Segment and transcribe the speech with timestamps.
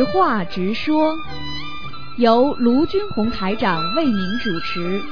[0.00, 1.14] 实话直说，
[2.16, 5.02] 由卢军红台长为您主持。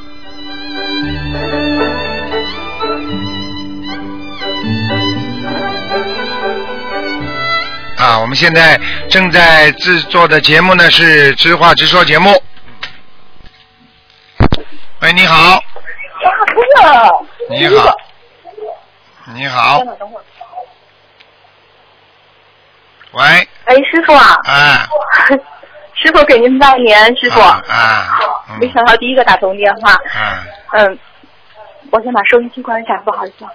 [7.99, 8.81] 啊，我们现在
[9.11, 12.43] 正在制作的节目呢是《直话直说》节目。
[15.03, 15.61] 喂，你好，呀，
[16.55, 16.67] 不是。
[17.51, 17.95] 你好，
[19.35, 20.23] 你好等，会儿，等会儿。
[23.13, 24.89] 喂，哎，师傅啊，哎，
[25.95, 27.39] 师傅给您拜年，师傅。
[27.39, 28.17] 啊啊，
[28.49, 29.93] 嗯没想到第一个打通电话。
[29.93, 30.99] 啊，嗯，
[31.93, 33.51] 我先把收音机关一下，不好意思啊。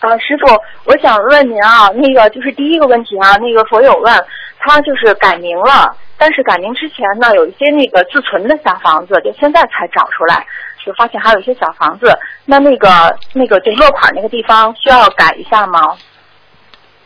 [0.00, 4.26] 啊，师傅，我想问您啊，那个就是第一个问题啊，那个佛友问，
[4.60, 10.46] 他就是改名了，但是改名之前呢，有一些那个自存的小房子，就现在才找出来，
[10.86, 12.88] 就发现还有一些小房子，那那个
[13.32, 15.96] 那个就落款那个地方需要改一下吗？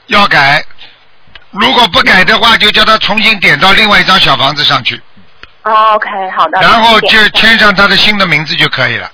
[0.08, 0.62] 要改，
[1.50, 5.00] 如果不改的话，就叫他重新点到另外一张小房子上去，
[5.64, 6.60] 哦 OK，好的。
[6.60, 9.10] 然后就签上他的新的名字就可以了。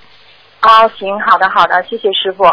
[0.62, 2.44] 哦，行，好的，好的，谢谢师傅。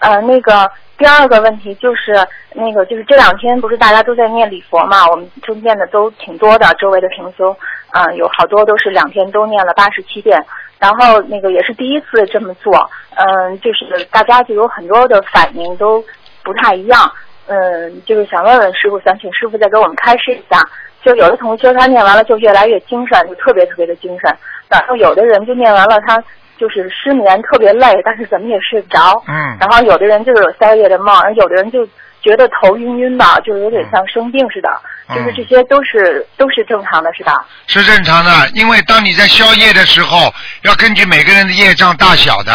[0.00, 2.14] 呃，那个第二个问题就是，
[2.54, 7.56] 那个就是这两天不是大家都在念礼佛嘛，我们中念的都挺多的，周围的同修，
[7.92, 10.40] 嗯、有好多都是两天都念了八十七遍，
[10.78, 16.04] 然后那个也是第一次这么做，嗯、就是大家就有很多的反应都
[16.44, 17.12] 不太一样，
[17.48, 20.62] 嗯，就是想问问师傅，想请师傅再给我们开示一下。
[21.04, 24.34] 就有的同学他念完了就越来越精神，就特别特别的精神，
[24.68, 26.22] 然后有的人就念完了他
[26.58, 29.22] 就是失眠特别累，但是怎么也睡不着。
[29.28, 31.86] 嗯，然后有的人就是有宵夜的梦，而有的人就
[32.20, 34.68] 觉得头晕晕的，就是有点像生病似的。
[34.70, 37.46] 嗯就是这些都是都是正常的，是吧？
[37.66, 40.30] 是正常的，因为当你在宵夜的时候，
[40.64, 42.52] 要根据每个人的业障大小的。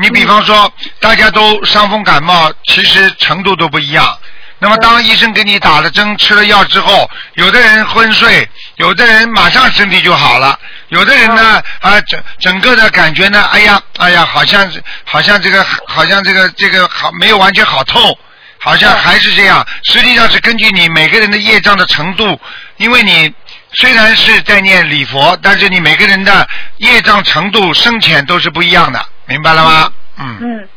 [0.00, 4.18] 你比方说，大家都伤风感冒，其实程度都不一样。
[4.60, 10.58] 那么，当医生给你打了针、吃了药之后，有的人昏睡，有的人马上身体就好了，
[10.88, 14.68] 有的人呢，啊，整整个的感觉呢，哎呀，哎呀，好像，
[15.04, 18.18] 好像这个，好像这个，这个好没有完全好透，
[18.60, 19.64] 好像还是这样。
[19.84, 22.40] 实际上是根据你每个人的业障的程度，
[22.78, 23.32] 因为你
[23.74, 29.92] 虽然是在念礼佛，但是你每个人的业障程度深浅都是不一样的，明白了吗？
[30.18, 30.68] 嗯，嗯，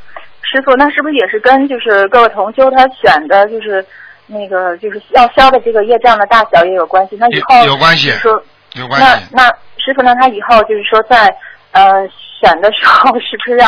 [0.43, 3.83] 师傅，那是不是也是跟就是各位同修他选的就是
[4.27, 7.15] 那个就是要消的这个业障的大小也有关系？
[7.17, 9.25] 那以后有有关系说有关系。
[9.31, 10.13] 那那师傅那？
[10.15, 11.33] 他以后就是说在
[11.71, 11.81] 呃
[12.39, 13.67] 选的时候，是不是要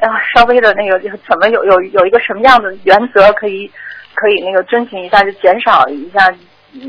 [0.00, 3.70] 要稍微的那个就是怎么有有有一个什么样的原则可以
[4.14, 6.28] 可以那个遵循一下，就减少一下？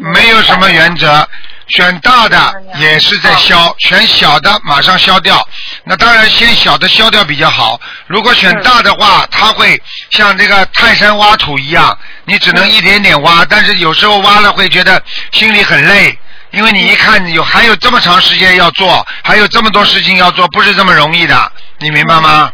[0.01, 1.27] 没有什么原则，
[1.67, 5.47] 选大的也是在消，选小的马上消掉。
[5.83, 7.79] 那当然，先小的消掉比较好。
[8.07, 9.81] 如果选大的话，它会
[10.11, 15.01] 像这个泰山挖土一样，你只能一点点挖，但是有时候挖了会觉得
[15.31, 16.17] 心里很累。
[16.51, 22.49] 因为你一看有还有这么长时间要做，还有这么多事情要做，不是这么容易的，你明白吗？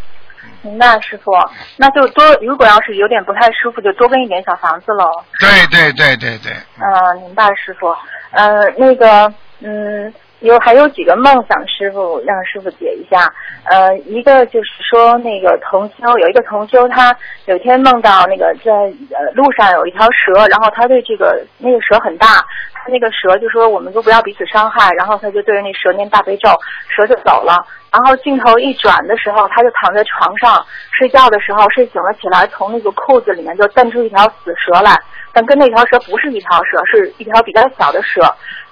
[0.63, 1.31] 明白，师傅，
[1.77, 5.09] 那就多，如果要是有点不太舒服，就多跟一点小房子喽。
[5.39, 7.95] 对对对对对，嗯、明白，师傅。
[8.31, 13.27] 呃，那个，嗯，有还有几个梦想，师傅让师傅解一下。
[13.65, 22.27] 呃，一个就是说，那个同修有一个同修，他有一天梦到那个在呃路上有一条蛇，然后他对这个那个蛇很大，
[22.73, 26.49] 他那个蛇就说我们都不要彼此伤害，然后他就对着那蛇念大悲咒，
[26.87, 27.65] 蛇就走了。
[27.91, 34.97] 然后镜头一转的时候，他就躺在床上睡觉的时候睡醒了起来，从那个裤子里面就蹬出一条死蛇来，
[35.33, 38.21] 但跟那条蛇不是一条蛇，是一条比较小的蛇。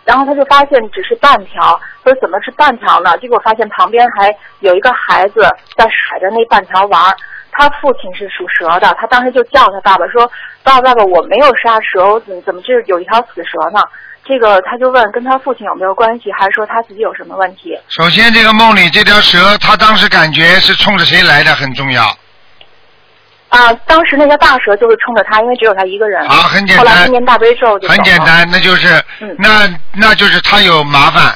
[0.05, 3.17] 然后他就发现只是半条，说怎么是半条呢？
[3.17, 5.41] 结果发现旁边还有一个孩子
[5.75, 7.15] 在甩着那半条玩儿。
[7.51, 10.31] 他父亲是属蛇的，他当时就叫他爸爸说
[10.63, 13.81] ：“爸爸，爸爸，我没有杀蛇，我怎么怎么这有一条死蛇呢？”
[14.29, 17.75] 这个他就问跟他父亲有没有关系，还是说他自己有什么问题？
[17.87, 22.15] 首先这个梦里这条蛇，他当时感觉是冲着谁来的很重要。
[23.49, 26.23] 啊，当时那个大蛇就是冲着他，因为只有他一个人。
[26.27, 28.15] 啊很简单后来念大悲咒就很简。
[28.19, 31.35] 单，那就是，嗯那那就是他有麻烦，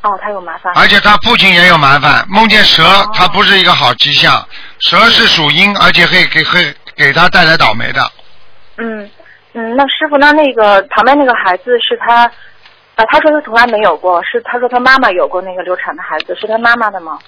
[0.00, 0.72] 哦，他有麻烦。
[0.74, 2.24] 而且他父亲也有麻烦。
[2.30, 4.42] 梦见蛇，哦它不是一个好迹象。
[4.78, 8.00] 蛇是属阴，而且会给会给他带来倒霉的。
[8.78, 9.10] 嗯
[9.58, 12.24] 嗯，那师傅，那那个旁边那个孩子是他，
[12.94, 17.18] 啊，他说他从来没有过，是他说他妈妈有过那个流产的孩子，是他妈妈的吗？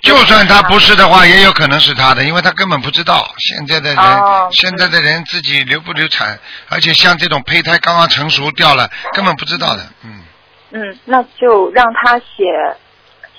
[0.00, 6.38] 就算他不是的话，也有可能是他的，因为他根本不知道现在的人，哦现在的人自己流不流产，
[6.68, 10.22] 而且像这种胚胎刚刚成熟掉了，根本不知道的，嗯。
[10.70, 12.44] 嗯，那就让他写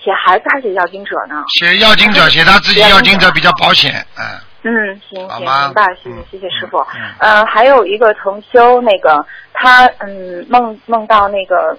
[0.04, 1.42] 写孩子还是写要经者呢？
[1.58, 4.26] 写要经者，写他自己要经者比较保险，嗯。
[4.64, 6.86] 嗯，行行，明白，谢谢嗯谢谢师傅。
[7.20, 11.78] 嗯还有一个同修，那个他嗯梦梦到那个。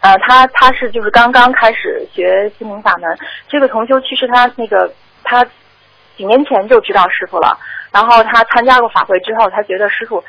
[0.00, 3.18] 呃，他他是就是刚刚开始学心灵法门，
[3.48, 4.92] 这个同修其实他那个
[5.24, 5.44] 他
[6.16, 7.58] 几年前就知道师傅了，
[7.90, 10.22] 然后他参加过法会之后，他觉得师傅，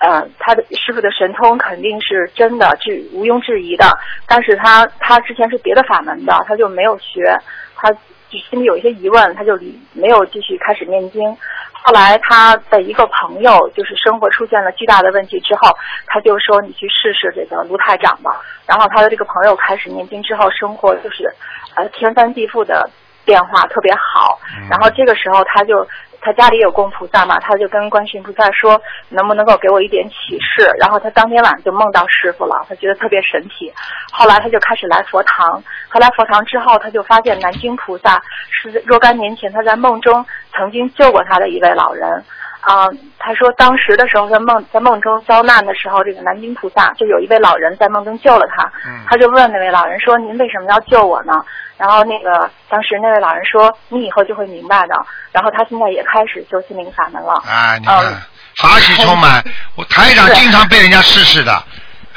[0.00, 3.90] 呃，他的师傅的神通肯定是真的，是毋庸置疑的。
[4.28, 7.36] 但是他他之前是别的法门的，他就没有学，
[7.74, 9.58] 他就就心里有一些疑问，他就
[9.92, 11.36] 没有继续开始念经。
[11.84, 15.70] 后来他的一个朋友就是生活出现了巨大的问题之后，
[16.06, 18.42] 他就说你去试试这个卢太长吧。
[18.66, 21.32] 然后他的这个朋友开始念经之后，生活就是
[21.76, 22.90] 呃天翻地覆的
[23.26, 24.38] 变化，特别好。
[24.56, 25.86] 嗯然后这个时候他就
[26.22, 28.80] 他家里有供菩萨嘛，他就跟观世音菩萨说，
[29.10, 30.70] 能不能够给我一点启示？
[30.80, 33.72] 然后他当天晚上就梦到师傅了，他觉得特别神奇。
[34.10, 40.24] 后来他就开始来佛堂，后来佛堂之后，他就发现南京菩萨是若干年前他在梦中
[40.54, 42.24] 曾经救过他的一位老人。
[42.62, 48.64] 啊、他说当时的时候，在梦在梦中遭难的时候，这个南京菩萨就有一位老人在梦中救了他。
[48.88, 51.32] 嗯他就问那位老人说：“您为什么要救我呢？”
[51.78, 54.94] 然后那个当时那位老人说：“你以后就会明白的。”
[55.32, 57.34] 然后他现在也开始修心灵法门了。
[57.46, 58.16] 啊，你看嗯，
[58.56, 59.44] 法喜充满。
[59.74, 61.52] 我台长经常被人家试试的，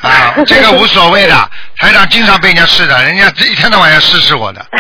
[0.02, 1.36] 啊， 这个无所谓的。
[1.78, 4.66] 台长经常被人家试的，人家这一天到晚要试试我的。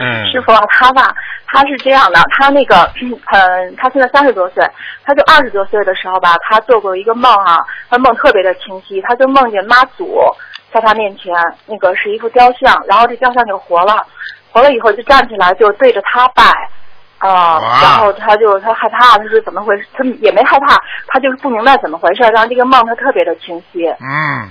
[0.00, 1.14] 嗯师傅啊，他吧，
[1.46, 2.90] 他是这样的，他那个，
[3.30, 4.64] 嗯，他现在三十多岁，
[5.04, 7.58] 他就二十多岁的时候吧，他做过一个梦啊，
[7.90, 10.18] 他梦特别的清晰，他就梦见妈祖
[10.72, 11.32] 在他面前，
[11.66, 14.06] 那个是一副雕像，然后这雕像就活了，
[14.50, 16.44] 活了以后就站起来就对着他拜。
[17.18, 19.86] 啊、哇然后他就他害怕，他说怎么回事？
[19.96, 20.76] 他也没害怕，
[21.06, 22.22] 他就是不明白怎么回事。
[22.24, 23.86] 然后这个梦他特别的清晰。
[24.00, 24.50] 嗯，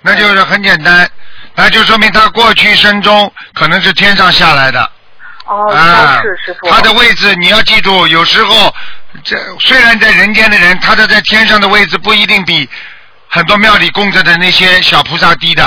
[0.00, 1.06] 那就是很简单，
[1.54, 4.90] 那就说明他过去生中可能是天上下来的。
[5.44, 5.68] 哦，
[6.22, 6.70] 是师傅。
[6.70, 8.74] 他的位置你要记住，有时候
[9.22, 12.66] 这虽然在人间的人，他的在天上的位置不一定比
[13.34, 15.64] 很多庙里供着的那些小菩萨低的。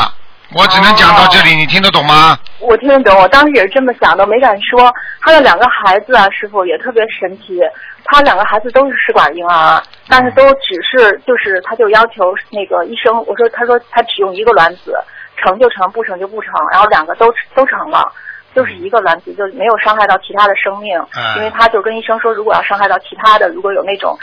[0.53, 2.37] 我只能讲到这里，哦你听得懂吗？
[2.59, 4.93] 我听得懂，我当时也是这么想的，没敢说。
[5.19, 7.59] 他的两个孩子啊，师傅也特别神奇。
[8.03, 14.95] 他两个孩子都是试管婴儿，但是都只是就是，他就要求那个医生，我说他说他只用一个卵子，
[15.35, 18.13] 成就成，不成就不成，然后两个都都成了。
[18.53, 24.15] 就是一个卵子，就没有伤害到其他的生命，嗯因为他就跟医生说，如果要伤害到其他的，如果有那种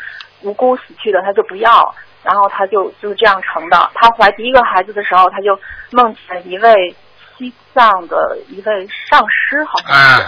[0.42, 1.92] 无辜死去的，他就不要。
[2.22, 3.90] 然后他就就是这样成的。
[3.94, 5.58] 他怀第一个孩子的时候，他就
[5.90, 6.94] 梦见一位
[7.36, 10.20] 西藏的一位上师，好像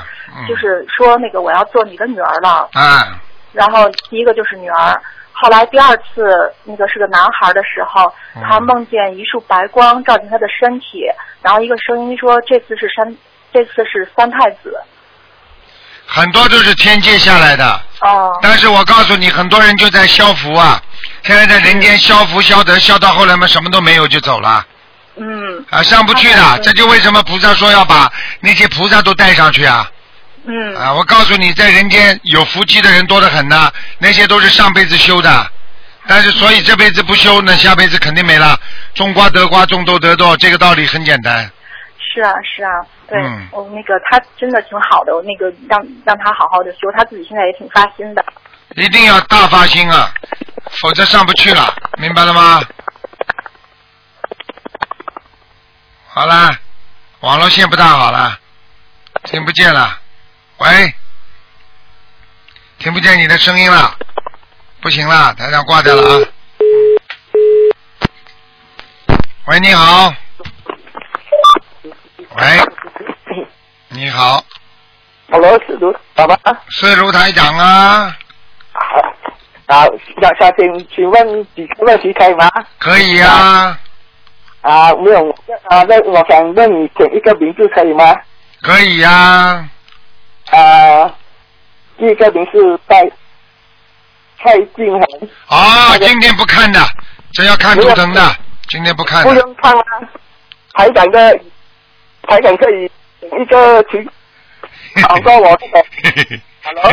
[0.46, 2.68] 是，就是说那个我要做你的女儿了。
[2.74, 3.14] 嗯，
[3.52, 5.00] 然后第一个就是女儿，
[5.32, 11.04] 后来第二次那个是个男孩的时候，嗯他梦见一束白光照进他的身体，
[11.42, 13.16] 然后一个声音说这次是三，
[13.52, 14.76] 这次是三太子。
[16.06, 17.82] 很多都是天界下来的。
[18.00, 20.80] 哦，但是我告诉你，很多人就在消福啊，
[21.22, 24.64] 现在在人间消福消德，消到后来嘛，什么都没有就走了
[25.16, 26.42] 嗯啊，上不去的。
[26.42, 28.10] 嗯这就为什么菩萨说要把
[28.40, 29.88] 那些菩萨都带上去啊
[30.46, 30.92] 嗯啊！
[30.92, 35.50] 我告诉你，在人间有福气的人多得很呐，那些都是上辈子修的。
[36.06, 38.60] 但是，所以这辈子不修，那下辈子肯定没了。
[38.94, 41.50] 种瓜得瓜，种豆得豆，这个道理很简单。
[41.98, 48.24] 是啊是啊，对，嗯我、那个他真的挺好的，我那个让让他好好的修，他自己现在也挺发心的。
[48.76, 50.12] 一定要大发心啊，
[50.80, 52.62] 否则上不去了，明白了吗？
[56.08, 56.58] 好啦，
[57.20, 58.38] 网络线不大好了，
[59.24, 59.98] 听不见了。
[60.58, 60.94] 喂，
[62.78, 63.96] 听不见你的声音了，
[64.80, 66.26] 不行了，台长挂掉了啊。
[69.46, 70.14] 喂，你好。
[72.36, 72.58] 喂，
[73.94, 74.42] 你好
[75.30, 76.36] ，Hello，是卢爸爸
[76.68, 78.16] 是卢台长啊，
[78.72, 79.00] 好
[79.66, 79.86] 啊，
[80.20, 82.50] 想想请请问几个问题可以吗？
[82.80, 83.78] 可以啊，
[84.62, 85.30] 啊，没有
[85.68, 88.16] 啊，那我想问你选一个名字可以吗？
[88.62, 89.64] 可以呀、
[90.50, 91.14] 啊，
[91.96, 93.08] 第一个名是蔡
[94.42, 96.80] 蔡静恒，哦，今天不看的，
[97.32, 98.20] 这要看图腾的，
[98.66, 99.32] 今天不看不。
[99.32, 99.84] 用看啊？
[100.72, 101.38] 台长的
[102.26, 102.90] 台长可以
[103.40, 104.08] 一个请
[105.02, 105.84] 好过我这个
[106.62, 106.92] Hello？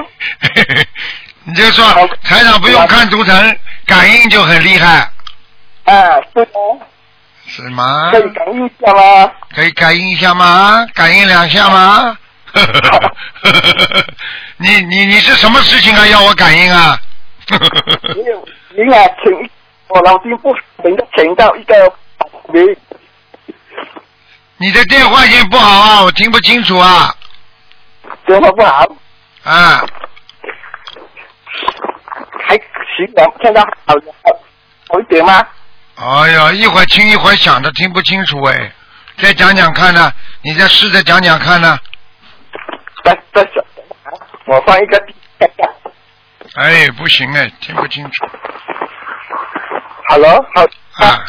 [1.44, 5.10] 你就说好台长不用看图腾，感应就很厉害，
[5.86, 6.86] 啊，是吗？
[7.48, 8.20] 是吗可？
[8.20, 9.32] 以感应一下吗？
[9.54, 10.86] 可以感应一下吗？
[10.94, 12.18] 感应两下吗？
[14.58, 16.06] 你你你是什么事情啊？
[16.08, 17.00] 要我感应啊？
[18.16, 19.50] 没有，您啊，请
[19.88, 21.94] 我脑筋不能够请到一个
[22.54, 22.76] 名。
[24.62, 27.16] 你的电话线不好啊，我听不清楚啊。
[28.28, 28.86] 电话不好。
[29.44, 29.84] 啊，
[32.46, 33.96] 还行能听到好
[34.90, 35.44] 好一点吗？
[35.96, 38.72] 哎呀，一会儿听一会儿响的，听不清楚哎。
[39.18, 40.14] 再讲讲看呢，
[40.44, 41.80] 你再试着讲讲看呢。
[43.04, 43.64] 再再讲，
[44.46, 45.04] 我放一个。
[46.54, 48.28] 哎，不行哎，听不清楚
[50.10, 50.62] Hello，好
[51.04, 51.26] 啊。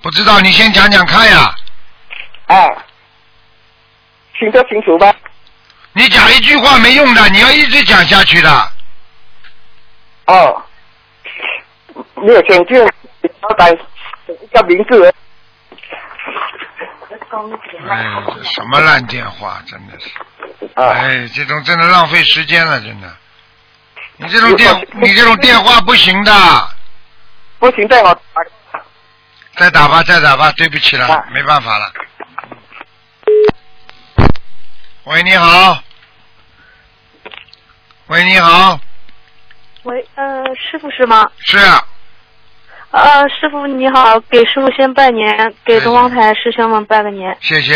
[0.00, 1.52] 不知道，你先讲讲看呀。
[2.46, 2.68] 啊，
[4.38, 5.14] 听得清楚吗？
[5.94, 8.72] 你讲一句话没用的，你要一直讲下去的。
[10.26, 10.62] 哦，
[12.14, 12.82] 没有请见
[13.40, 13.70] 老板
[14.26, 15.14] 一个名字。
[17.88, 20.10] 哎，这什么烂电话，真的是。
[20.74, 23.14] 啊，哎，这种真的浪费时间了，真的。
[24.16, 26.32] 你这种电，你这种电话不行的。
[27.58, 28.18] 不行，再我
[29.56, 31.92] 再打吧，再打吧，对不起了啊，没办法了。
[35.04, 35.82] 喂，你好。
[38.06, 38.78] 喂，你好，
[39.82, 41.28] 喂，呃，师傅是吗？
[41.38, 41.84] 是啊
[42.92, 47.36] 呃，师傅你好，给师傅先拜年，给东方台师兄们拜个年。
[47.40, 47.74] 谢谢。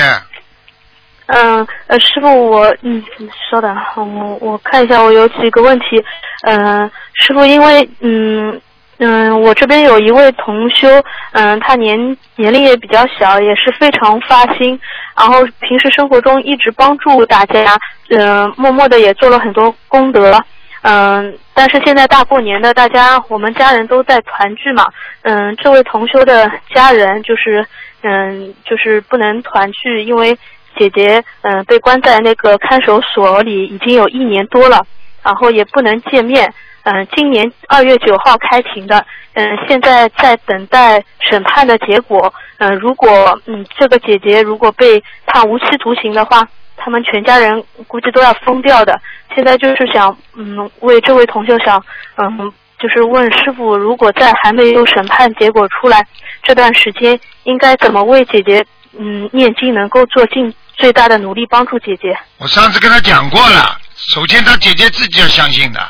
[1.27, 3.03] 嗯，呃，师傅我，嗯，
[3.51, 6.05] 稍等，我我看一下，我有几个问题。
[6.43, 8.61] 嗯、师傅，因为，嗯
[8.99, 10.89] 嗯，我这边有一位同修，
[11.33, 14.79] 嗯，他年年龄也比较小，也是非常发心，
[15.15, 17.77] 然后平时生活中一直帮助大家，
[18.09, 20.43] 嗯、默默的也做了很多功德。
[20.81, 24.87] 嗯，但是现在大过年的，大家我们家人都在团聚嘛。
[25.23, 27.67] 嗯，这位同修的家人就是，
[28.03, 30.39] 嗯，就是不能团聚，因为
[30.79, 34.87] 姐姐嗯被关在那个看守所里已经有一年多了，
[35.23, 36.51] 然后也不能见面。
[36.89, 42.33] 嗯，今年二月九号开庭的，嗯，现在在等待审判的结果。
[42.59, 49.01] 嗯，如果嗯这个姐姐如果被判无期徒刑的话，他们全家人估计都要疯掉的。
[49.35, 51.85] 现在就是想，嗯，为这位同学想，
[52.19, 56.07] 嗯，就是问师傅，如果在还没有审判结果出来
[56.45, 58.65] 这段时间，应该怎么为姐姐，
[58.97, 62.17] 嗯，念经能够做尽最大的努力帮助姐姐？
[62.39, 65.81] 我上次跟他讲过了，首先他姐姐自己要相信的，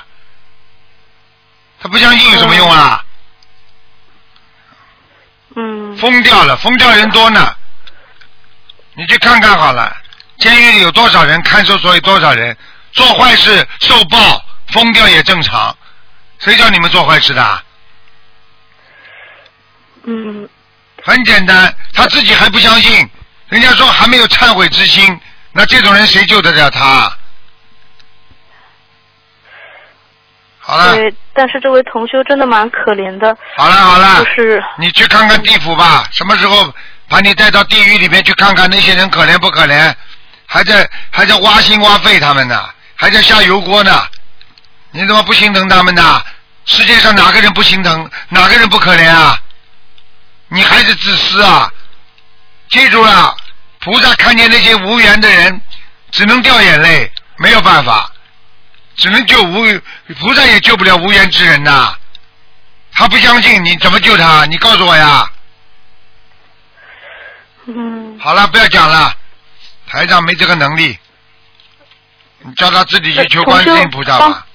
[1.81, 3.03] 他不相信有什么用啊？
[5.59, 7.55] 嗯疯掉了，疯掉人多呢。
[8.95, 9.97] 你去看看好了，
[10.39, 12.57] 监狱里有多少人，看守所有多少人，
[12.93, 15.77] 做坏事受报，疯掉也正常。
[16.39, 17.63] 谁叫你们做坏事的啊？
[20.05, 20.49] 嗯
[21.03, 23.09] 很简单，他自己还不相信，
[23.49, 25.19] 人家说还没有忏悔之心，
[25.53, 27.17] 那这种人谁救得了他？
[30.69, 36.75] 好了，对，但是这位同修真的蛮可怜的，好了，好了，就是你去看看地府吧，什么时候
[37.09, 39.95] 把你带到地狱里面去看看那些人可怜不可怜？
[40.45, 44.03] 还在还在挖心挖肺他们呢，还在下油锅呢，
[44.91, 46.21] 你怎么不心疼他们呢？
[46.65, 48.11] 世界上哪个人不心疼？
[48.31, 49.39] 哪个人不可怜啊？
[50.49, 51.71] 你还是自私啊！
[52.69, 53.37] 记住了，
[53.81, 55.61] 菩萨看见那些无缘的人，
[56.11, 57.09] 只能掉眼泪，
[57.39, 58.11] 没有办法，
[58.97, 59.63] 只能救无
[60.19, 61.95] 菩萨也救不了无缘之人呐。
[62.93, 64.47] 他不相信，你怎么救他？
[64.47, 65.31] 你告诉我呀！
[67.67, 69.13] 嗯好了，不要讲了，
[69.87, 70.99] 台长没这个能力，
[72.41, 74.47] 你叫他自己去求观世音菩萨吧。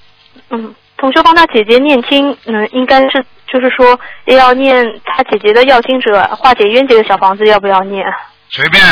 [0.50, 8.04] 嗯，同修帮他姐姐念经，嗯，应该是就是说要念他姐姐的要经者化解冤结的小房子，要不要念？
[8.50, 8.82] 随便，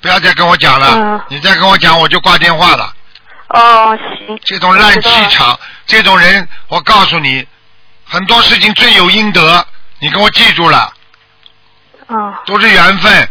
[0.00, 2.94] 不要再跟我讲了，嗯你再跟我讲我就挂电话了。
[3.50, 4.38] 哦，行。
[4.44, 7.46] 这种烂气场，这种人，我告诉你，
[8.04, 9.66] 很多事情罪有应得，
[9.98, 10.92] 你给我记住了，
[12.08, 12.16] 嗯
[12.46, 13.28] 都是缘分。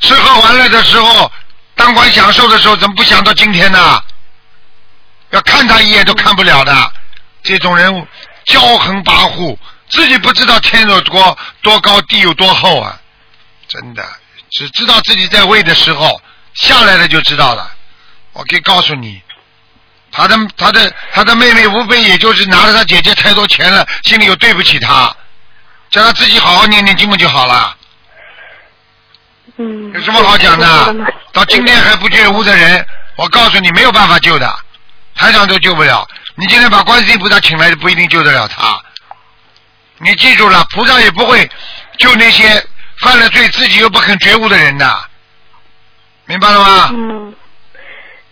[0.00, 1.30] 吃喝玩乐的时候，
[1.74, 4.02] 当官享受的时候，怎么不想到今天呢？
[5.30, 6.92] 要看他一眼都看不了的，
[7.42, 8.06] 这种人
[8.46, 9.56] 骄横跋扈，
[9.88, 12.98] 自己不知道天有多多高，地有多厚啊！
[13.68, 14.02] 真的，
[14.50, 16.20] 只知道自己在位的时候，
[16.54, 17.70] 下来了就知道了。
[18.32, 19.20] 我可以告诉你，
[20.12, 25.14] 他的他的他的妹妹无非也就是拿了他姐姐太多钱了，心里又对不起他，
[25.90, 27.76] 叫他自己好好念念经文就好了。
[29.56, 29.92] 嗯。
[29.92, 30.94] 有什么好讲的？
[31.32, 34.58] 到今天还不觉悟的人，我告诉你没有办法救的，
[35.14, 36.08] 台长都救不了。
[36.36, 38.80] 你今天把观世音菩萨请来，不一定救得了他。
[39.98, 41.48] 你记住了，菩萨也不会
[41.98, 42.64] 救那些
[43.00, 45.04] 犯了罪自己又不肯觉悟的人的，
[46.24, 46.90] 明白了吗？
[46.92, 47.34] 嗯，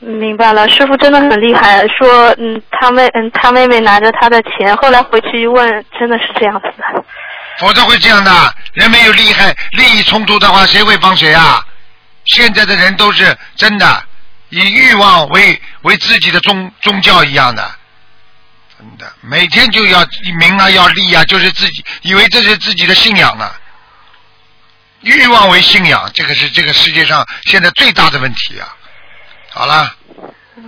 [0.01, 0.69] 明白了。
[0.69, 7.05] 师傅真的很厉害，说嗯，他妹嗯，他妹妹拿着他的钱，后来回去一问，真的是这样子的。
[7.59, 8.55] 否则会这样的。
[8.75, 11.65] 人没有利害利益冲突的话，谁会帮谁啊？
[12.27, 14.05] 现在的人都是真的，
[14.51, 17.69] 以欲望为为自己的宗宗教一样的，
[18.79, 20.07] 真的，每天就要
[20.39, 23.51] 名啊，要利啊，就是自己以为这是自己的信仰呢。
[25.01, 28.77] 欲望为信仰，这个是这个世界上现在最大的问题啊！
[29.59, 29.91] 好了，
[30.57, 30.63] 嗯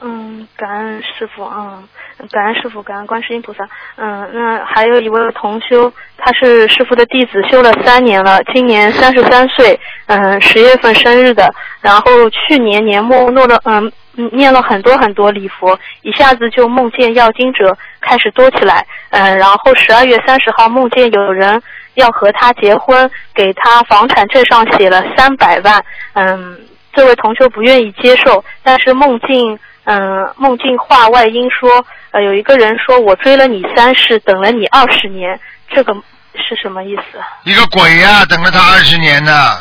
[0.00, 1.82] 嗯，感恩师傅，嗯，
[2.30, 3.68] 感恩师傅，感恩观世音菩萨。
[3.96, 9.76] 嗯，那还有一位同修，他是师傅的弟子，修了三年了，今年三十三岁，
[10.06, 11.52] 嗯，十月份生日的。
[11.80, 13.90] 然后去年年末弄了，嗯，
[14.32, 18.86] 念了很多很多礼佛，一下子就梦见要经者开始多起来。
[19.10, 21.60] 嗯，然后十二月三十号梦见有人
[21.94, 25.84] 要和他结婚，给他房产证上写了三百万。
[26.12, 26.56] 嗯，
[26.94, 29.58] 这位同修不愿意接受，但是梦境。
[29.84, 35.92] 嗯，梦境话外音说，呃，有一个人说我追了你三世，等了你二十年，这个
[36.36, 37.18] 是什么意思？
[37.42, 39.58] 一个鬼呀、等了他二十年呢，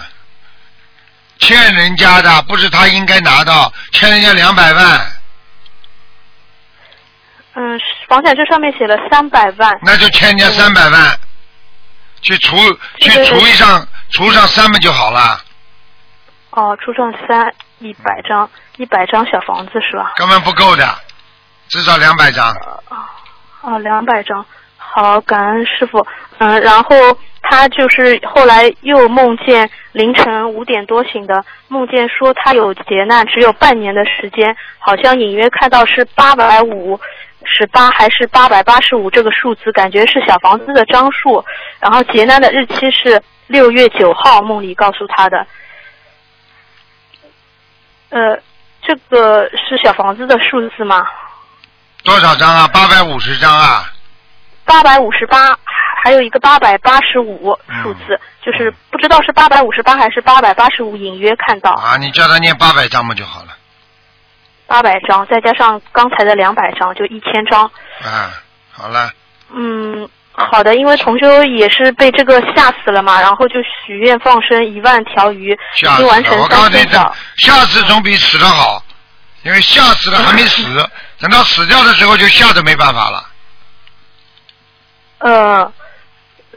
[1.40, 5.12] 欠人家的不是他应该拿到，欠人家两百万，
[7.56, 9.76] 嗯，房产证上面写了三百万。
[9.82, 11.18] 那就欠人家三百万，
[12.22, 12.58] 去除
[13.00, 15.42] 去除一上除上三不就好了？
[16.52, 20.12] 哦，出上三一百张，一百张小房子是吧？
[20.18, 20.86] 根本不够的，
[21.70, 22.54] 至少两百张。
[23.62, 24.46] 哦，两百张。
[24.76, 26.06] 好，感恩师傅。
[26.40, 26.96] 嗯，然后
[27.42, 37.00] 他就是后来又梦见凌晨五点多醒的，梦见说他有劫难，只有半年的时间，好像隐约看到是八百五
[37.46, 41.42] 十八还是八百八十五这个数字，感觉是小房子的张数。
[41.80, 45.48] 然后劫难的日期是六月九号，梦里告诉他的。
[48.12, 48.38] 呃，
[48.82, 51.06] 这个是小房子的数字吗？
[52.04, 52.68] 多少张啊？
[52.68, 53.92] 八百五十张啊！
[54.66, 55.58] 八百五十八，
[56.04, 63.50] 还有一个八百八十五数字，就是不知道是八百五十八还是八百八十五，隐约看到啊，你叫他念八百张嘛就好了。
[64.68, 67.66] 八百张，再加上刚才的两百张，就一千张。
[68.04, 68.32] 啊，
[68.72, 69.12] 好了，
[69.54, 75.98] 嗯，好的，因为同修也是被这个吓死了嘛，然后就许愿放生一万条鱼，已！
[75.98, 77.14] 经完成三千条。
[77.38, 78.82] 吓死总比死的好，
[79.44, 80.64] 因为吓死了还没死，
[81.20, 83.24] 等到死掉的时候就吓得没办法了。
[85.20, 85.72] 呃，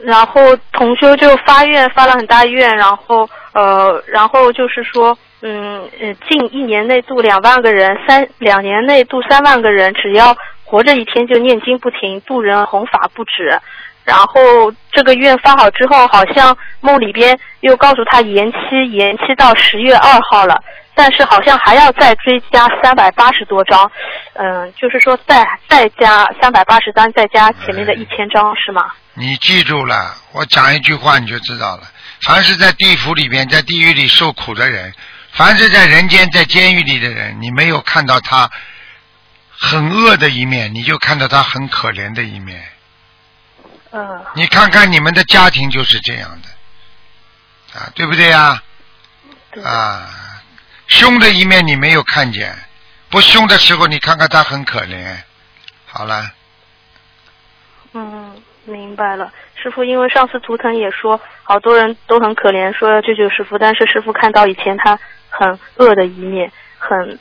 [0.03, 13.57] 然后同修就发愿发了很大愿，然后呃，然后就是说，嗯呃，近一年内度两万个人，三两年内度三万个人，只要活着一天就念经不停，度人弘法不止。
[14.03, 20.61] 然后这个愿发好之后，好像梦里边又告诉他延期，延期到十月二号了。
[20.97, 23.91] 但是好像还要再追加三百八十多张，
[24.33, 28.91] 嗯，就是说再再加三百八十张，再加前面的一千张，是吗？
[29.13, 31.83] 你记住了，我讲一句话你就知道了。
[32.25, 34.93] 凡是在地府里边、在地狱里受苦的人，
[35.33, 38.49] 凡是在人间、在监狱里的人，你没有看到他
[39.57, 42.63] 很恶的一面，你就看到他很可怜的一面。
[43.91, 48.61] 嗯你看看你们的家庭就是这样的，啊，对不对呀？
[49.51, 50.09] 对啊，
[50.87, 52.53] 凶的一面你没有看见，
[53.09, 55.15] 不凶的时候你看看他很可怜。
[55.85, 56.29] 好了，
[57.93, 59.31] 嗯，明白了。
[59.55, 67.17] 师傅，因为上次图腾也说，好多人都很可怜，说要救救师傅，但是师傅看到以前他很恶的一面，很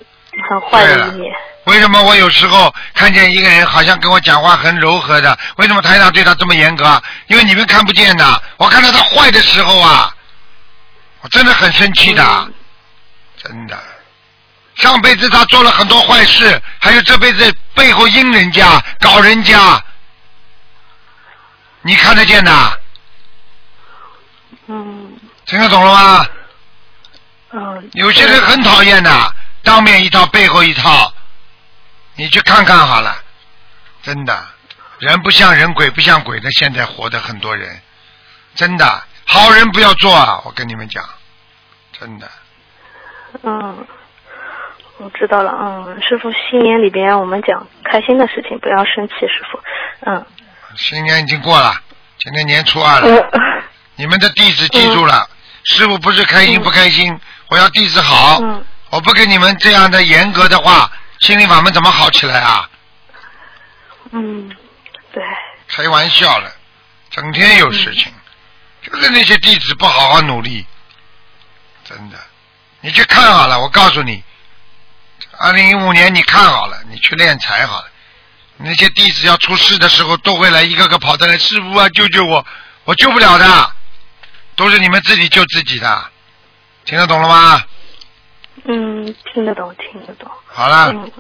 [0.49, 1.33] 很坏的一面。
[1.65, 5.39] 为什么我有时候看见一个人好像跟我讲话很柔和的？
[5.57, 7.03] 为什么台长对他这么严格啊？
[7.29, 10.15] 因为你们看不见的，我看到他坏的时候啊，
[11.23, 12.49] 我真的很生气的，
[13.43, 13.79] 真的。
[14.75, 19.83] 上辈子他做了很多坏事，还有这辈子背后阴人家、搞人家，
[21.81, 22.81] 你看得见的，
[24.67, 25.17] 嗯
[25.47, 26.27] 听得懂了吗？
[27.53, 29.34] 嗯，有些人很讨厌的，
[29.65, 31.13] 当面一套，背后一套，
[32.17, 33.17] 你去看看好了，
[34.03, 34.47] 真的，
[34.99, 37.81] 人不像人，鬼不像鬼的，现在活的很多人，
[38.55, 40.41] 真的，好人不要做啊！
[40.45, 41.03] 我跟你们讲，
[41.99, 42.31] 真的，
[43.43, 43.87] 嗯，
[44.99, 45.51] 我知道了。
[45.61, 49.59] 嗯，师傅，新年里边我们讲开心的事情，不要生气，师傅。
[50.07, 50.27] 嗯。
[50.77, 51.73] 新年已经过了，
[52.19, 53.41] 今天年初二了，呃
[53.97, 55.29] 你们的弟子记住了，
[55.63, 62.71] 师傅不是开心不开心，我要弟子好，嗯我不跟你们这样的严格的话，心灵法门怎么好起来啊？
[64.13, 64.49] 嗯，
[65.13, 65.21] 对，
[65.67, 66.49] 开玩笑了，
[67.11, 68.15] 整天有事情，
[68.83, 70.65] 就是那些弟子不好好努力，
[71.85, 72.17] 真的，
[72.83, 74.23] 你去看好了，我告诉你，
[75.39, 77.89] 二零一五年你看好了，你去练财好了，
[78.59, 82.47] 那些弟子要出事的时候，都会来一个个跑的来，师傅啊，救救我，
[82.85, 83.73] 我救不了的，
[84.55, 86.05] 都是你们自己救自己的，
[86.85, 87.61] 听得懂了吗？
[88.65, 90.31] 嗯，听得懂，听得懂。
[90.47, 91.11] 好了，嗯，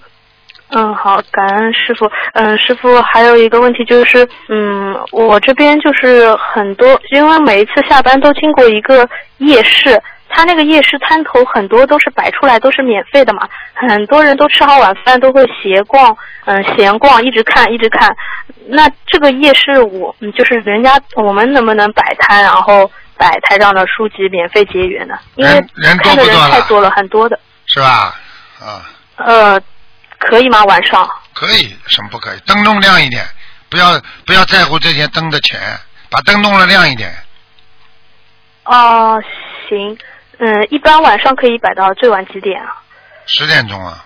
[0.70, 2.10] 嗯，好，感恩师傅。
[2.32, 9.06] 嗯，师傅还有一个问题就是，嗯，我这边就是很多，因为每一次下班都经过一个
[9.38, 18.08] 夜市，他那个夜市摊头很多都是摆出来都是免费的嘛，很多人都吃好晚饭都会闲逛，嗯，闲逛一直看一直看。
[18.66, 25.18] 那这个夜市我，嗯，就是人家我们能不能摆摊，然后摆台上的书籍免费结缘呢？
[25.36, 27.38] 因为人人多看的人太多了，很多的。
[27.66, 28.14] 是吧？
[28.60, 29.60] 啊，呃，
[30.18, 30.64] 可以吗？
[30.64, 31.08] 晚上？
[31.32, 32.38] 可以，什么不可以？
[32.46, 33.24] 灯弄亮一点，
[33.68, 35.60] 不要不要在乎这些灯的钱，
[36.10, 37.12] 把灯弄了亮一点。
[38.64, 39.22] 哦，
[39.68, 39.98] 行，
[40.38, 42.76] 嗯，一般晚上可以摆到最晚几点啊？
[43.26, 44.04] 十点钟啊，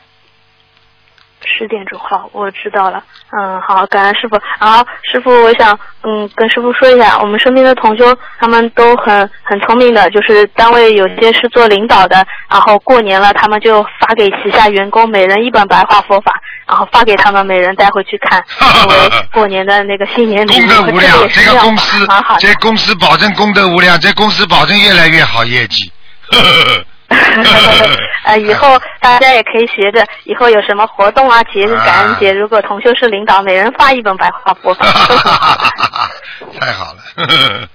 [1.48, 3.02] 十点钟，好，我知道了。
[3.30, 4.38] 嗯，好，感恩师傅。
[4.60, 16.32] 然后师傅，我想嗯跟师傅说一下，我们身边的同修他们都很很聪明的，就是单位有些是做领导的，然后过年了，他们就发给旗下员工每人一本白话佛法，
[16.66, 18.44] 然后发给他们每人带回去看，
[18.82, 18.96] 作为
[19.32, 20.68] 过年的那个新年礼功。
[20.68, 22.06] 德无量，这个公司
[22.38, 25.90] 这公司保证功德无量，这公司保证越来越好业绩。
[28.24, 35.70] 呃，以后大家也可以学着，以后有什么活动啊、节日、啊感恩节，如果同修是领导，每人发一本白话佛法，都很好的。
[36.60, 37.68] 太好了，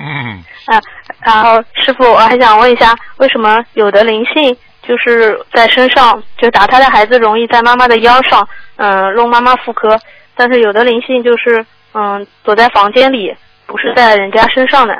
[0.00, 0.80] 嗯，啊，
[1.24, 9.96] 然后师傅，我还想问一下，为什么有的灵性就是在身上，就打胎的孩子容易在妈妈的腰上，嗯，弄妈妈妇科，
[10.34, 11.64] 但是有的灵性就是，
[11.94, 13.32] 嗯，躲在房间里，
[13.66, 14.94] 不是在人家身上的。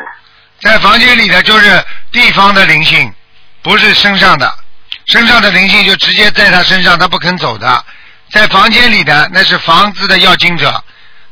[0.60, 3.12] 在房间里的就是地方的灵性，
[3.62, 4.52] 不是身上的，
[5.06, 7.84] 身上的灵性就直接在他身上，他不肯走的。
[8.30, 10.82] 在房间里的那是房子的要经者，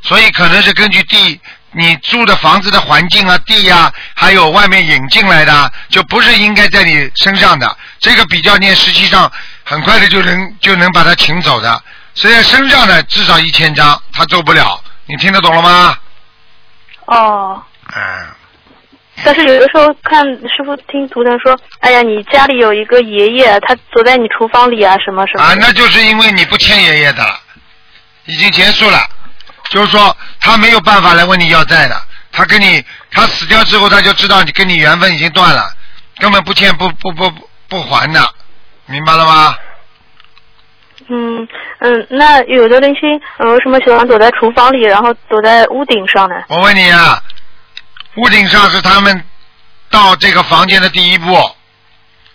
[0.03, 1.41] 所以可能是根据地
[1.73, 7.77] 你住的房子的环境啊、地呀、还有外面引进来的，就不是应该在你身上的。
[8.01, 9.31] 这个比较念，实际上
[9.65, 11.83] 很快的就能就能把它请走的。
[12.15, 14.83] 所以在身上的至少一千张，他做不了。
[15.07, 15.97] 你听得懂了吗？
[17.07, 17.63] 哦。
[17.95, 18.40] 嗯。
[19.25, 25.45] 但是有的时候看师傅听图腾说，哎呀，你家里有一个爷爷，他躲在你厨房里啊，什么什么。
[25.45, 27.39] 啊，那就是因为你不欠爷爷的了，
[28.27, 28.99] 已经结束了。
[29.71, 31.95] 就是说，他没有办法来问你要债的，
[32.33, 35.63] 他跟你，他死掉之后，他就知道你跟你缘分已经断了，
[36.19, 38.21] 根本不欠不不不不不还的，
[38.87, 39.55] 明白了吗？
[41.09, 41.47] 嗯
[41.81, 46.37] 嗯，那有的灵性，嗯，为什么喜欢躲在厨房里，然后躲在屋顶上呢？
[46.49, 47.21] 我问你啊，
[48.17, 49.25] 屋顶上是他们
[49.89, 51.57] 到这个房间的第一步，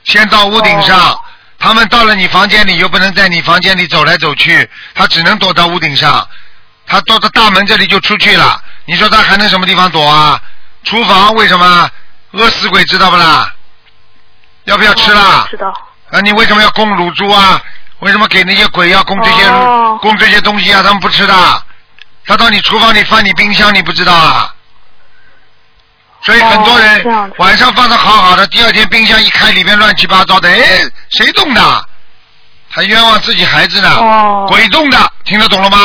[0.06, 1.20] 先到屋顶上，
[1.60, 6.28] 他们到了你房间里又不能在你房间里走来走去，他只能躲到屋顶上，
[6.88, 10.40] 他到到大门这里就出去了，你说他还能什么地方躲啊？
[10.84, 11.90] 厨房为什么？
[12.32, 13.54] 饿死鬼知道不啦？
[14.66, 15.48] 要不要吃啦？
[15.50, 15.74] 知道。
[16.12, 17.62] 啊，你为什么要供乳猪啊？
[18.00, 20.84] 为什么给那些鬼要供这些、哦供这些东西啊？
[20.84, 21.64] 他们不吃的，
[22.26, 24.55] 他到你厨房里翻你冰箱，你不知道啊？
[26.26, 30.58] 所以很多人子晚上放的好好的，第二天冰箱一开，里面乱七八糟的，哎，
[31.10, 31.62] 谁动的？
[32.70, 33.90] 还冤枉自己孩子呢？
[34.00, 35.78] 哦鬼动的，听得懂了吗？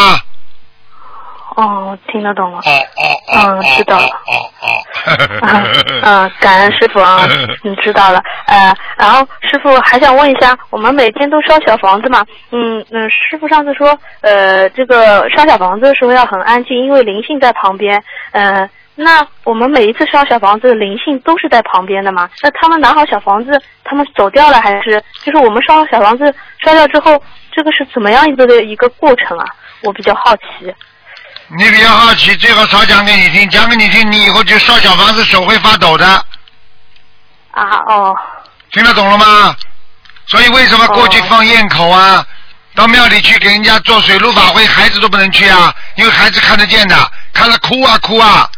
[1.56, 2.58] 哦，听得懂了。
[2.58, 4.68] 哦哦哦嗯知道了哦哦。
[6.02, 7.28] 嗯，感恩师傅啊，
[7.64, 8.22] 嗯，知道了。
[8.46, 12.24] 呃，然后师傅还想问一下，我们每天都烧小房子嘛？
[12.50, 18.02] 嗯嗯，师傅上次说，呃，这个烧小房子的时候要很安静，因为灵性在旁边。
[18.32, 18.68] 呃，
[19.02, 22.28] 那我们每一次烧小房子，灵性都是在旁边的嘛？
[22.42, 23.50] 那他们拿好小房子，
[23.82, 29.46] 他们走掉了，还是就是我们烧小房子烧掉之后，这个是怎么样一个的一个过程啊？
[29.84, 30.42] 我比较好奇。
[31.48, 36.06] 你比较好奇，最好少讲给你听，讲给你听，你以后就烧小房子手会发抖的，
[37.52, 38.14] 啊哦
[38.70, 39.56] 听得懂了吗？
[40.26, 42.22] 所以为什么过去哦放焰口啊？
[42.74, 46.94] 到庙里去给人家做水陆法会，孩子都不能去啊，因为孩子看得见的，
[47.32, 48.48] 看了哭啊哭啊，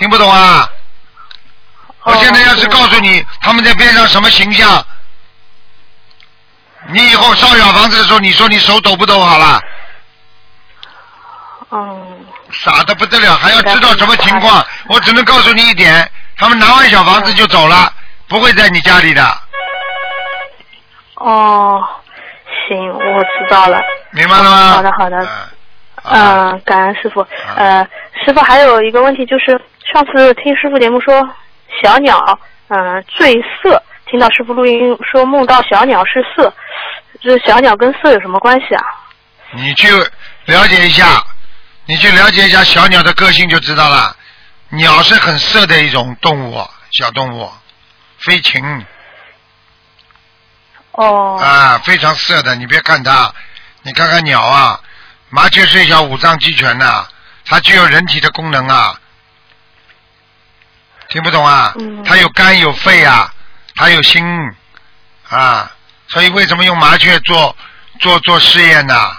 [0.00, 0.66] 听不懂啊？
[2.04, 4.82] 我现在要是告诉你他们在边上什么形象，
[6.88, 9.60] 你以后烧小房子的时候，你说你手抖不抖好了？
[11.72, 14.64] 嗯傻的不得了，还要知道什么情况？
[14.88, 17.92] 我只能告诉你一点，他们拿完小房子就走了，
[18.26, 19.22] 不会在你家里的，
[21.16, 21.78] 哦，
[22.66, 23.78] 行，我知道了。
[24.12, 24.68] 明白了吗？
[24.70, 25.28] 好的好的嗯。
[26.04, 27.20] 嗯，感恩师傅。
[27.54, 27.86] 呃，
[28.24, 29.60] 师傅还有一个问题就是，
[29.92, 31.28] 上次听师傅节目说
[31.82, 36.54] 小鸟，嗯、坠色，听到师傅录音说梦到小鸟是色，
[37.20, 38.84] 这小鸟跟色有什么关系啊？
[39.52, 39.88] 你去
[40.44, 41.24] 了解一下，
[41.86, 44.14] 你去了解一下小鸟的个性就知道了。
[44.68, 47.50] 鸟是很色的一种动物，小动物，
[48.18, 48.62] 飞禽。
[50.92, 52.54] 哦，啊，非常色的。
[52.54, 53.34] 你别看它，
[53.82, 54.80] 你看看鸟啊，
[55.30, 57.08] 麻雀虽小，五脏俱全呐、
[57.44, 58.94] 它具有人体的功能啊。
[61.10, 61.74] 听不懂啊？
[61.78, 63.32] 嗯它有肝有肺啊，
[63.74, 64.24] 它有心
[65.28, 65.70] 啊，
[66.08, 67.54] 所以为什么用麻雀做
[67.98, 69.16] 做做试验呢？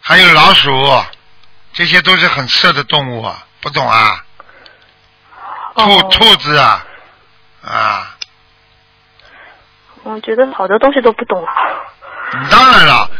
[0.00, 0.70] 还有老鼠，
[1.72, 4.24] 这些都是很色的动物啊，不懂啊？
[5.76, 6.86] 兔哦兔子啊，
[7.64, 8.16] 啊，
[10.04, 11.44] 我觉得好多东西都不懂
[12.50, 13.10] 当然了。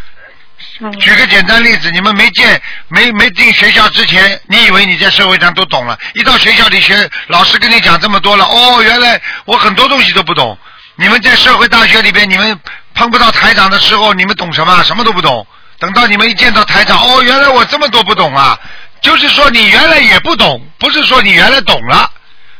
[0.81, 10.59] 嗯，举个简单例子，你们没见没没进学校之前，你以为你在社会上都懂了，一到学校里学，老师跟你讲这么多了，哦，原来我很多东西都不懂。
[10.97, 12.59] 你们在社会大学里边，你们
[12.95, 14.83] 碰不到台长的时候，你们懂什么？
[14.83, 15.47] 什么都不懂。
[15.79, 18.59] 等到你们一见到台长，哦，原来我这么多不懂啊！
[19.01, 22.11] 就是说你原来也不懂，不是说你原来懂了，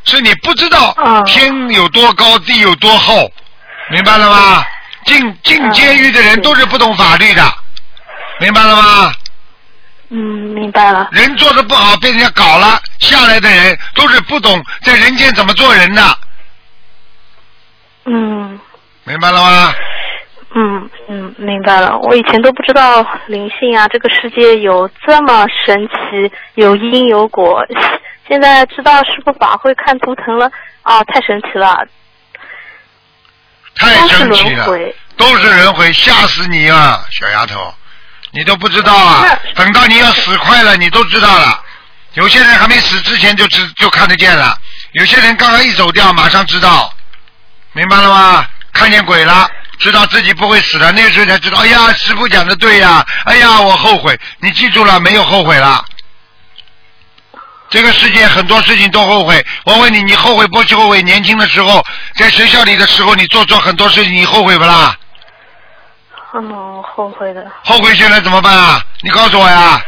[0.03, 3.31] 是你不知道嗯天有多高，地有多厚，
[3.89, 4.63] 明白了吗？
[5.05, 7.57] 进进监狱的人嗯都是不懂法律的。
[8.39, 9.13] 明白了吗？
[10.09, 11.09] 嗯，明白了。
[11.11, 16.17] 人做的不好被人家搞了，下来的人都是不懂在人间怎么做人的，
[18.05, 18.59] 嗯
[19.03, 19.73] 明白了吗？
[20.57, 21.97] 嗯嗯，明白了。
[22.03, 27.61] 我以前都不知道灵性啊，这个世界有这么神奇，有因有果。
[28.27, 30.49] 现在知道师傅法会看图腾了
[30.83, 31.85] 啊，太神奇了，
[33.75, 34.95] 太神奇了，轮回。
[35.17, 37.73] 都是轮回，吓死你啊，小丫头，
[38.35, 39.39] 你都不知道啊！
[39.55, 41.61] 等到你要死快了，你都知道了。
[42.15, 44.57] 有些人还没死之前就知就看得见了，
[44.91, 46.93] 有些人刚刚一走掉，马上知道，
[47.71, 48.45] 明白了吗？
[48.73, 54.19] 看见鬼了，知道自己不会死的，那时候才知道，哎呀，师傅讲的对呀，哎呀，我后悔。
[54.39, 55.85] 你记住了，没有后悔了。
[57.69, 59.45] 这个世界很多事情都后悔。
[59.63, 61.01] 我问你，你后悔不后悔？
[61.03, 61.81] 年轻的时候，
[62.17, 64.93] 在学校里的时候，你做错很多事情，你后悔不啦？
[66.37, 68.81] 嗯，后悔的，后悔现在怎么办啊？
[69.01, 69.81] 你告诉我呀。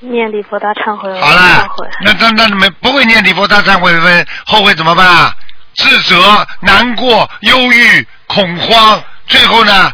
[0.00, 1.68] 念礼佛大忏悔文，好了
[2.04, 5.34] 那那那没不会念礼佛大忏悔文，后悔怎么办啊？
[5.74, 9.90] 自责、难过、忧郁、恐慌，最后呢，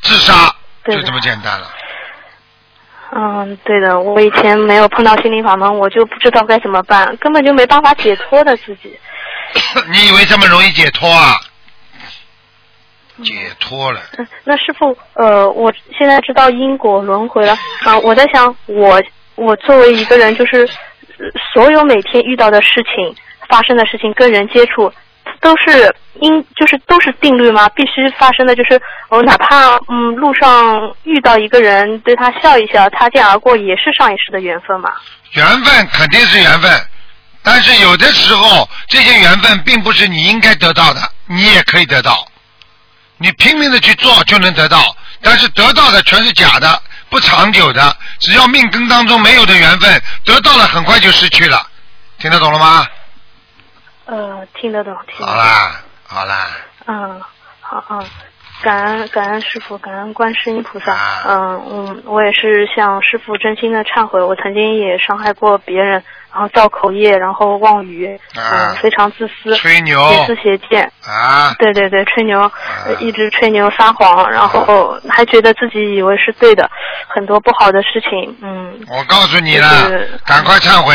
[0.00, 0.54] 自杀，
[0.86, 1.66] 就这么简单了。
[3.14, 8.98] 嗯，对的，我以前没有碰到心灵法门，我就不知道该怎么办，根本就没办法解脱的自己。
[9.90, 11.34] 你以为这么容易解脱啊？
[13.22, 17.52] 解脱了，嗯，那师傅，呃，我现在知道因果轮回了
[17.84, 19.02] 啊、我在想，我
[19.34, 20.68] 我作为一个人，就是
[21.18, 23.14] 呃所有每天遇到的事情、
[23.48, 24.92] 发生的事情、跟人接触，
[25.40, 27.68] 都是因，就是都是定律吗？
[27.70, 34.90] 必须发生的就是，我、哪怕嗯路上遇到一个人，对他笑一笑，擦肩而过，也是上一世的缘分嘛。
[35.32, 36.70] 缘分肯定是缘分，
[37.42, 42.26] 但是有的时候这些缘分并不是你应该得到的，你也可以得到。
[43.22, 47.96] 你拼命的去做就能得到，但是得到的全是假的，不长久的。
[48.18, 51.64] 只要命根当中没有的缘分，得到了很快就失去了。
[52.18, 52.86] 听得懂了吗？
[54.06, 55.26] 呃，听得懂，听得懂。
[55.26, 56.48] 好啦，好啦，
[56.86, 57.22] 嗯，
[57.60, 58.04] 好，嗯，
[58.62, 60.92] 感恩感恩师傅，感恩观世音菩萨。
[60.92, 70.90] 啊嗯嗯，我也是向师傅真心的忏悔，我曾经也伤害过别人，然后造口业，然后妄语，啊嗯，非常自私，吹牛邪思邪见。
[71.06, 72.40] 啊，对对对，吹牛，
[72.86, 76.70] 呃一直吹牛撒谎，然后还觉得自己以为是对的，
[77.08, 80.94] 很多不好的事情，嗯，我告诉你就了是，赶快忏悔，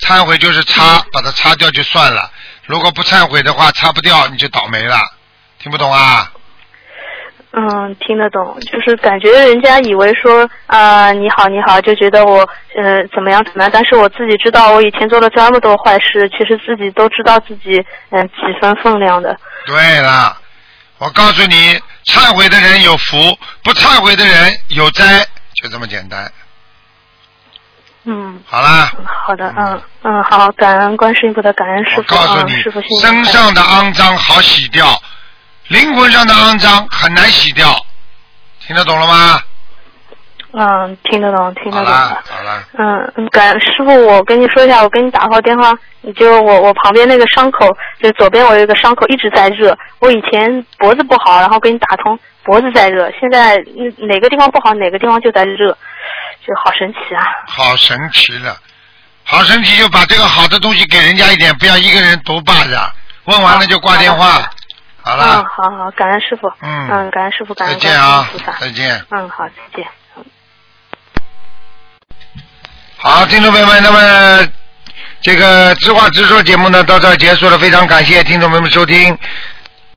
[0.00, 2.30] 忏悔就是擦，把它擦掉就算了。
[2.64, 4.96] 如果不忏悔的话，擦不掉你就倒霉了。
[5.58, 6.30] 听不懂啊？
[7.58, 12.40] 嗯，听得懂，就是感觉人家以为说啊、你好你好，就觉得我
[12.76, 19.34] 呃怎么样怎么样，但是我自己知道我以前做了这么多坏事，其实自己都知道自己嗯、几分分量的。
[19.64, 20.36] 对了，
[20.98, 23.16] 我告诉你，忏悔的人有福，
[23.64, 26.30] 不忏悔的人有灾，就这么简单。
[28.04, 28.92] 嗯，好啦，
[29.24, 34.86] 好的，嗯嗯，好，感恩观世音菩萨，感恩师我傅，嗯、告诉你师傅，身上的肮脏好洗掉，
[35.68, 37.74] 灵魂上的肮脏很难洗掉。
[38.66, 39.40] 听得懂了吗？
[40.58, 49.76] 嗯，听得懂，听得好懂啦，好了，嗯，嗯感师傅，我跟你说一下，我给你打过电话，你就我我旁边那个伤口，就左边我有一个伤口一直在热。
[49.98, 55.76] 我以前脖子不好，然后给你打通，脖子在热，现在嗯哪个地方不好，哪个地方就在热，
[56.46, 57.22] 就好神奇啊！
[57.46, 58.56] 好神奇了，
[59.24, 62.90] 好神奇，就把这个好的东西给人家一点，不要一个人独霸着。
[63.24, 64.40] 问完了就挂电话。
[65.06, 69.06] 好嗯，了，好好，感恩师傅，嗯嗯，感恩师傅，感再恩观世音见啊，，再见。
[69.10, 69.86] 嗯，好，再见。
[72.96, 74.48] 好，听众朋友们，那么
[75.20, 79.16] 这个知话直说节目呢到这儿结束了，非常感谢听众朋友们收听。